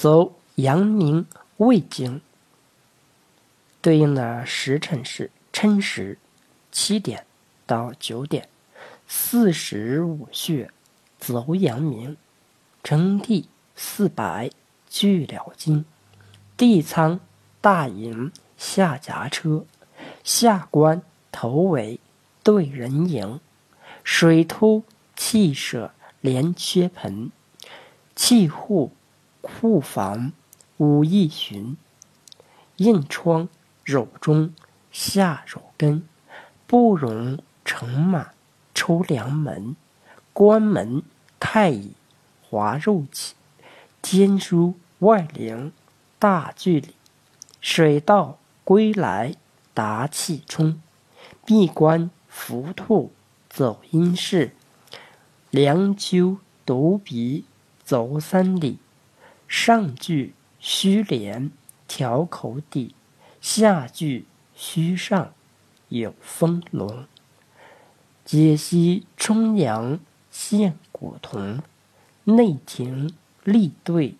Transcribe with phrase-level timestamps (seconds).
[0.00, 1.26] 走阳明
[1.58, 2.22] 胃经，
[3.82, 6.16] 对应的时辰是辰时
[6.72, 7.26] 七点
[7.66, 8.48] 到九点，
[9.06, 10.70] 四时五穴
[11.18, 12.16] 走阳明，
[12.82, 14.50] 征地四百
[14.88, 15.84] 聚了经，
[16.56, 17.20] 地仓
[17.60, 19.66] 大营下夹车，
[20.24, 22.00] 下关头尾
[22.42, 23.38] 对人迎，
[24.02, 24.82] 水突
[25.14, 25.92] 气舍
[26.22, 27.30] 连缺盆，
[28.16, 28.92] 气户。
[29.40, 30.32] 库房
[30.76, 31.76] 五义循，
[32.76, 33.48] 印窗
[33.84, 34.54] 肉中
[34.92, 36.02] 下肉根，
[36.66, 38.34] 不容成满
[38.74, 39.76] 抽梁门，
[40.32, 41.02] 关门
[41.38, 41.92] 太乙
[42.42, 43.34] 滑肉起，
[44.02, 45.72] 天枢外灵
[46.18, 46.94] 大距离，
[47.60, 49.34] 水道归来
[49.74, 50.80] 达气冲，
[51.44, 53.12] 闭关浮兔
[53.48, 54.52] 走阴室，
[55.50, 57.44] 梁丘独鼻
[57.82, 58.78] 走三里。
[59.50, 61.50] 上句虚连
[61.88, 62.94] 调口底，
[63.40, 64.24] 下句
[64.54, 65.34] 虚上
[65.88, 67.04] 有风隆。
[68.24, 69.98] 解析冲阳
[70.30, 71.60] 现古铜，
[72.22, 74.14] 内庭立对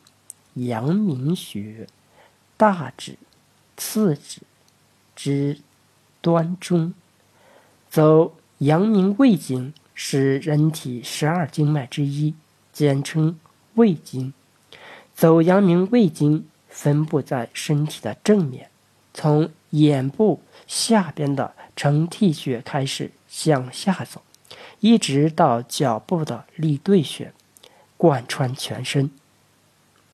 [0.55, 1.87] 阳明穴，
[2.57, 3.17] 大指、
[3.77, 4.41] 次指
[5.15, 5.61] 之
[6.21, 6.93] 端中。
[7.89, 12.35] 走阳明胃经是人体十二经脉之一，
[12.73, 13.39] 简称
[13.75, 14.33] 胃经。
[15.21, 18.71] 走阳明胃经分布在身体的正面，
[19.13, 24.23] 从眼部下边的承涕穴开始向下走，
[24.79, 27.35] 一直到脚部的立对穴，
[27.99, 29.11] 贯穿全身。